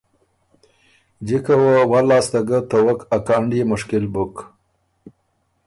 [1.27, 4.35] جِکه وه ول لاسته ګۀ ته وک ا کانډيې مُشکل بُک۔